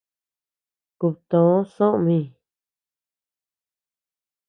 Kub 0.99 1.15
too 1.29 1.53
soʼö 1.73 1.97
mi. 2.05 2.19